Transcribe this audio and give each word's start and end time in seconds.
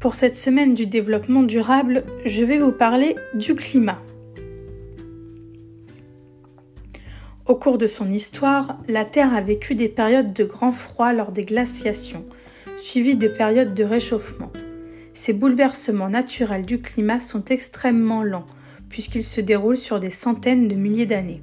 Pour 0.00 0.14
cette 0.14 0.36
semaine 0.36 0.74
du 0.74 0.86
développement 0.86 1.42
durable, 1.42 2.04
je 2.24 2.44
vais 2.44 2.58
vous 2.58 2.70
parler 2.70 3.16
du 3.34 3.56
climat. 3.56 4.00
Au 7.46 7.56
cours 7.56 7.78
de 7.78 7.88
son 7.88 8.08
histoire, 8.12 8.78
la 8.86 9.04
Terre 9.04 9.34
a 9.34 9.40
vécu 9.40 9.74
des 9.74 9.88
périodes 9.88 10.32
de 10.32 10.44
grand 10.44 10.70
froid 10.70 11.12
lors 11.12 11.32
des 11.32 11.44
glaciations, 11.44 12.24
suivies 12.76 13.16
de 13.16 13.26
périodes 13.26 13.74
de 13.74 13.82
réchauffement. 13.82 14.52
Ces 15.14 15.32
bouleversements 15.32 16.10
naturels 16.10 16.64
du 16.64 16.80
climat 16.80 17.18
sont 17.18 17.44
extrêmement 17.46 18.22
lents, 18.22 18.46
puisqu'ils 18.88 19.24
se 19.24 19.40
déroulent 19.40 19.76
sur 19.76 19.98
des 19.98 20.10
centaines 20.10 20.68
de 20.68 20.76
milliers 20.76 21.06
d'années. 21.06 21.42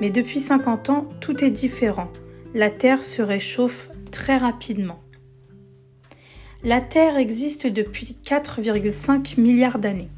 Mais 0.00 0.10
depuis 0.10 0.40
50 0.40 0.90
ans, 0.90 1.08
tout 1.20 1.44
est 1.44 1.50
différent. 1.50 2.10
La 2.54 2.70
Terre 2.70 3.04
se 3.04 3.22
réchauffe 3.22 3.88
très 4.10 4.36
rapidement. 4.36 5.03
La 6.66 6.80
Terre 6.80 7.18
existe 7.18 7.66
depuis 7.66 8.16
4,5 8.24 9.38
milliards 9.38 9.78
d'années. 9.78 10.08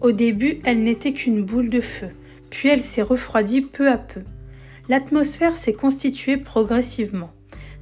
Au 0.00 0.12
début, 0.12 0.60
elle 0.64 0.82
n'était 0.82 1.12
qu'une 1.12 1.42
boule 1.42 1.68
de 1.68 1.82
feu, 1.82 2.08
puis 2.48 2.70
elle 2.70 2.82
s'est 2.82 3.02
refroidie 3.02 3.60
peu 3.60 3.90
à 3.90 3.98
peu. 3.98 4.22
L'atmosphère 4.88 5.58
s'est 5.58 5.74
constituée 5.74 6.38
progressivement. 6.38 7.32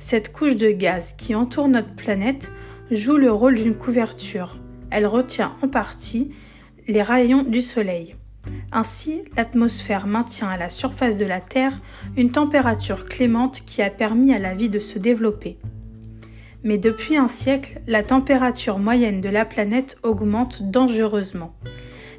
Cette 0.00 0.32
couche 0.32 0.56
de 0.56 0.72
gaz 0.72 1.14
qui 1.16 1.36
entoure 1.36 1.68
notre 1.68 1.94
planète 1.94 2.50
joue 2.90 3.18
le 3.18 3.30
rôle 3.30 3.54
d'une 3.54 3.76
couverture. 3.76 4.58
Elle 4.90 5.06
retient 5.06 5.54
en 5.62 5.68
partie 5.68 6.32
les 6.88 7.02
rayons 7.02 7.44
du 7.44 7.60
Soleil. 7.60 8.16
Ainsi, 8.72 9.22
l'atmosphère 9.36 10.08
maintient 10.08 10.48
à 10.48 10.56
la 10.56 10.70
surface 10.70 11.18
de 11.18 11.24
la 11.24 11.40
Terre 11.40 11.80
une 12.16 12.32
température 12.32 13.06
clémente 13.06 13.62
qui 13.64 13.80
a 13.80 13.90
permis 13.90 14.34
à 14.34 14.40
la 14.40 14.54
vie 14.54 14.70
de 14.70 14.80
se 14.80 14.98
développer 14.98 15.56
mais 16.64 16.78
depuis 16.78 17.16
un 17.16 17.28
siècle, 17.28 17.80
la 17.86 18.02
température 18.02 18.78
moyenne 18.78 19.20
de 19.20 19.28
la 19.28 19.44
planète 19.44 19.98
augmente 20.02 20.62
dangereusement. 20.62 21.54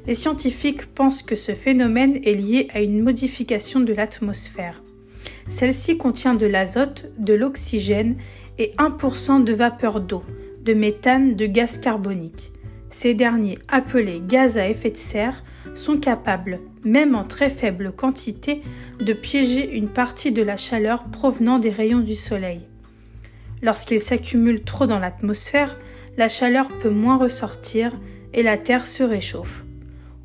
Les 0.06 0.14
scientifiques 0.14 0.86
pensent 0.86 1.22
que 1.22 1.36
ce 1.36 1.52
phénomène 1.52 2.18
est 2.24 2.34
lié 2.34 2.68
à 2.74 2.82
une 2.82 3.02
modification 3.02 3.80
de 3.80 3.94
l'atmosphère. 3.94 4.82
Celle-ci 5.48 5.96
contient 5.96 6.34
de 6.34 6.46
l'azote, 6.46 7.10
de 7.18 7.34
l'oxygène 7.34 8.16
et 8.58 8.72
1% 8.78 9.44
de 9.44 9.52
vapeur 9.52 10.00
d'eau, 10.00 10.22
de 10.62 10.74
méthane, 10.74 11.36
de 11.36 11.46
gaz 11.46 11.78
carbonique. 11.78 12.52
Ces 12.90 13.14
derniers, 13.14 13.58
appelés 13.68 14.22
gaz 14.26 14.56
à 14.58 14.68
effet 14.68 14.90
de 14.90 14.96
serre, 14.96 15.42
sont 15.74 15.96
capables, 15.96 16.60
même 16.84 17.14
en 17.14 17.24
très 17.24 17.50
faible 17.50 17.92
quantité, 17.92 18.62
de 19.00 19.12
piéger 19.12 19.74
une 19.76 19.88
partie 19.88 20.32
de 20.32 20.42
la 20.42 20.56
chaleur 20.56 21.04
provenant 21.04 21.58
des 21.58 21.70
rayons 21.70 22.00
du 22.00 22.14
Soleil. 22.14 22.60
Lorsqu'ils 23.62 24.00
s'accumulent 24.00 24.64
trop 24.64 24.86
dans 24.86 24.98
l'atmosphère, 24.98 25.76
la 26.16 26.28
chaleur 26.28 26.68
peut 26.68 26.90
moins 26.90 27.16
ressortir 27.16 27.92
et 28.32 28.42
la 28.42 28.56
Terre 28.56 28.86
se 28.86 29.02
réchauffe. 29.02 29.64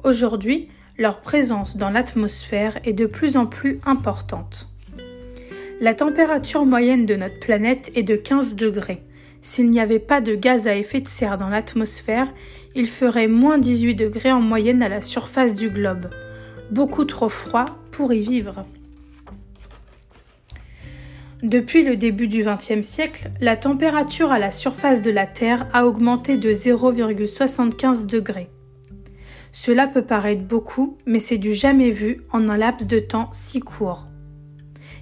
Aujourd'hui, 0.03 0.69
leur 0.97 1.21
présence 1.21 1.77
dans 1.77 1.89
l'atmosphère 1.89 2.79
est 2.83 2.93
de 2.93 3.05
plus 3.05 3.37
en 3.37 3.45
plus 3.45 3.79
importante. 3.85 4.67
La 5.79 5.93
température 5.93 6.65
moyenne 6.65 7.05
de 7.05 7.15
notre 7.15 7.39
planète 7.39 7.91
est 7.95 8.03
de 8.03 8.15
15 8.15 8.55
degrés. 8.55 9.01
S'il 9.41 9.69
n'y 9.69 9.79
avait 9.79 9.99
pas 9.99 10.19
de 10.19 10.35
gaz 10.35 10.67
à 10.67 10.75
effet 10.75 10.99
de 10.99 11.07
serre 11.07 11.37
dans 11.37 11.47
l'atmosphère, 11.47 12.27
il 12.75 12.87
ferait 12.87 13.29
moins 13.29 13.57
18 13.57 13.95
degrés 13.95 14.31
en 14.31 14.41
moyenne 14.41 14.83
à 14.83 14.89
la 14.89 15.01
surface 15.01 15.53
du 15.53 15.69
globe. 15.69 16.09
Beaucoup 16.71 17.05
trop 17.05 17.29
froid 17.29 17.65
pour 17.91 18.11
y 18.11 18.19
vivre. 18.19 18.65
Depuis 21.43 21.83
le 21.83 21.95
début 21.95 22.27
du 22.27 22.43
XXe 22.43 22.85
siècle, 22.85 23.31
la 23.39 23.55
température 23.55 24.33
à 24.33 24.39
la 24.39 24.51
surface 24.51 25.01
de 25.01 25.09
la 25.09 25.25
Terre 25.25 25.67
a 25.71 25.85
augmenté 25.85 26.35
de 26.35 26.51
0,75 26.51 28.05
degrés. 28.05 28.49
Cela 29.53 29.87
peut 29.87 30.01
paraître 30.01 30.43
beaucoup, 30.43 30.97
mais 31.05 31.21
c'est 31.21 31.37
du 31.37 31.53
jamais 31.53 31.91
vu 31.91 32.23
en 32.33 32.49
un 32.49 32.57
laps 32.57 32.87
de 32.87 32.99
temps 32.99 33.29
si 33.31 33.61
court. 33.61 34.09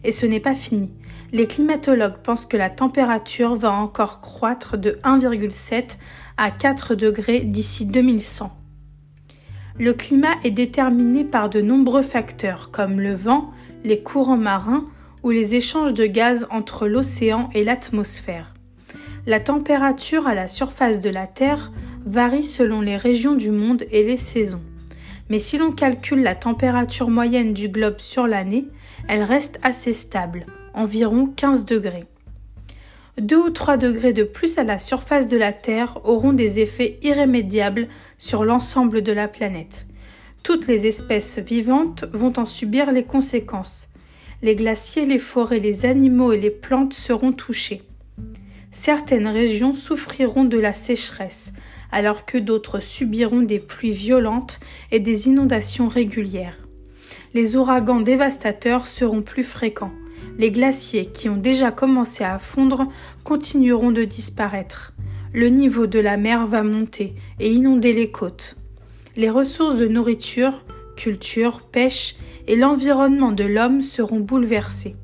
Et 0.04 0.12
ce 0.12 0.28
n'est 0.28 0.40
pas 0.40 0.54
fini. 0.54 0.92
Les 1.32 1.48
climatologues 1.48 2.22
pensent 2.22 2.46
que 2.46 2.56
la 2.56 2.70
température 2.70 3.56
va 3.56 3.72
encore 3.72 4.22
croître 4.22 4.78
de 4.78 5.00
1,7 5.04 5.98
à 6.38 6.52
4 6.52 6.94
degrés 6.94 7.40
d'ici 7.40 7.88
2100. 7.88 8.56
Le 9.80 9.94
climat 9.94 10.36
est 10.44 10.52
déterminé 10.52 11.24
par 11.24 11.50
de 11.50 11.62
nombreux 11.62 12.04
facteurs 12.04 12.70
comme 12.70 13.00
le 13.00 13.16
vent, 13.16 13.52
les 13.84 14.04
courants 14.04 14.38
marins, 14.38 14.86
ou 15.24 15.32
les 15.32 15.56
échanges 15.56 15.94
de 15.94 16.06
gaz 16.06 16.48
entre 16.52 16.88
l'océan 16.88 17.50
et 17.54 17.64
l'atmosphère. 17.64 18.54
La 19.26 19.40
température 19.40 20.28
à 20.28 20.34
la 20.34 20.48
surface 20.48 21.02
de 21.02 21.10
la 21.10 21.28
Terre 21.28 21.72
varie 22.06 22.44
selon 22.44 22.82
les 22.82 22.96
régions 22.96 23.36
du 23.36 23.52
monde 23.52 23.84
et 23.92 24.04
les 24.04 24.18
saisons. 24.18 24.62
Mais 25.30 25.40
si 25.40 25.58
l'on 25.58 25.72
calcule 25.72 26.24
la 26.24 26.36
température 26.36 27.10
moyenne 27.10 27.54
du 27.54 27.68
globe 27.68 28.00
sur 28.00 28.28
l'année, 28.28 28.66
elle 29.10 29.24
reste 29.24 29.60
assez 29.64 29.94
stable, 29.94 30.46
environ 30.74 31.28
15 31.36 31.66
degrés. 31.66 32.06
2 33.20 33.36
ou 33.36 33.50
3 33.50 33.78
degrés 33.78 34.14
de 34.14 34.24
plus 34.24 34.58
à 34.58 34.64
la 34.64 34.80
surface 34.80 35.28
de 35.28 35.38
la 35.38 35.52
Terre 35.52 36.00
auront 36.06 36.34
des 36.34 36.60
effets 36.60 37.00
irrémédiables 37.02 37.88
sur 38.18 38.46
l'ensemble 38.46 39.02
de 39.02 39.12
la 39.12 39.28
planète. 39.28 39.88
Toutes 40.44 40.68
les 40.68 40.86
espèces 40.88 41.40
vivantes 41.40 42.06
vont 42.14 42.34
en 42.38 42.46
subir 42.46 42.92
les 42.92 43.04
conséquences 43.04 43.90
les 44.42 44.56
glaciers, 44.56 45.06
les 45.06 45.20
forêts, 45.20 45.60
les 45.60 45.86
animaux 45.86 46.32
et 46.32 46.40
les 46.40 46.52
plantes 46.52 46.94
seront 46.94 47.32
touchés. 47.32 47.82
Certaines 48.72 49.28
régions 49.28 49.74
souffriront 49.74 50.46
de 50.46 50.60
la 50.60 50.74
sécheresse, 50.74 51.54
alors 51.92 52.26
que 52.26 52.38
d'autres 52.38 52.80
subiront 52.80 53.42
des 53.42 53.60
pluies 53.60 53.92
violentes 53.92 54.60
et 54.92 55.00
des 55.00 55.28
inondations 55.28 55.88
régulières. 55.88 56.58
Les 57.34 57.56
ouragans 57.56 58.00
dévastateurs 58.00 58.88
seront 58.88 59.24
plus 59.24 59.44
fréquents. 59.44 59.94
Les 60.38 60.52
glaciers 60.52 61.08
qui 61.08 61.30
ont 61.30 61.38
déjà 61.38 61.72
commencé 61.72 62.24
à 62.24 62.38
fondre 62.38 62.88
continueront 63.24 63.92
de 63.92 64.04
disparaître. 64.04 64.94
Le 65.34 65.50
niveau 65.50 65.88
de 65.88 66.00
la 66.00 66.18
mer 66.18 66.46
va 66.46 66.64
monter 66.64 67.16
et 67.40 67.52
inonder 67.52 67.94
les 67.94 68.12
côtes. 68.12 68.58
Les 69.16 69.30
ressources 69.30 69.78
de 69.78 69.88
nourriture, 69.88 70.64
culture, 70.98 71.62
pêche 71.62 72.16
et 72.48 72.58
l'environnement 72.58 73.32
de 73.32 73.46
l'homme 73.46 73.82
seront 73.82 74.20
bouleversés. 74.20 74.98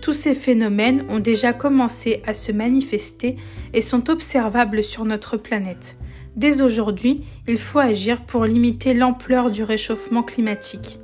Tous 0.00 0.14
ces 0.14 0.34
phénomènes 0.34 1.04
ont 1.10 1.18
déjà 1.18 1.52
commencé 1.52 2.22
à 2.26 2.32
se 2.32 2.52
manifester 2.52 3.36
et 3.74 3.82
sont 3.82 4.08
observables 4.08 4.82
sur 4.82 5.04
notre 5.04 5.36
planète. 5.36 5.98
Dès 6.36 6.62
aujourd'hui, 6.62 7.24
il 7.46 7.58
faut 7.58 7.80
agir 7.80 8.24
pour 8.24 8.44
limiter 8.44 8.94
l'ampleur 8.94 9.50
du 9.50 9.64
réchauffement 9.64 10.22
climatique. 10.22 11.00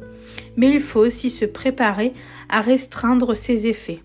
Mais 0.56 0.70
il 0.70 0.80
faut 0.80 1.00
aussi 1.00 1.28
se 1.28 1.44
préparer 1.44 2.12
à 2.48 2.60
restreindre 2.60 3.36
ses 3.36 3.66
effets. 3.66 4.00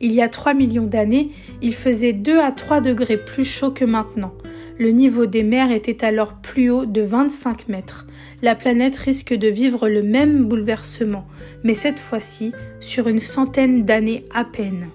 Il 0.00 0.12
y 0.12 0.20
a 0.20 0.28
3 0.28 0.54
millions 0.54 0.86
d'années, 0.86 1.30
il 1.62 1.74
faisait 1.74 2.12
2 2.12 2.38
à 2.38 2.52
3 2.52 2.80
degrés 2.80 3.16
plus 3.16 3.44
chaud 3.44 3.70
que 3.70 3.84
maintenant. 3.84 4.32
Le 4.78 4.90
niveau 4.90 5.26
des 5.26 5.42
mers 5.42 5.72
était 5.72 6.04
alors 6.04 6.34
plus 6.34 6.70
haut 6.70 6.86
de 6.86 7.00
25 7.00 7.68
mètres. 7.68 8.06
La 8.42 8.54
planète 8.54 8.96
risque 8.96 9.34
de 9.34 9.48
vivre 9.48 9.88
le 9.88 10.02
même 10.02 10.44
bouleversement, 10.44 11.26
mais 11.64 11.74
cette 11.74 11.98
fois-ci 11.98 12.52
sur 12.78 13.08
une 13.08 13.18
centaine 13.18 13.82
d'années 13.82 14.24
à 14.32 14.44
peine. 14.44 14.88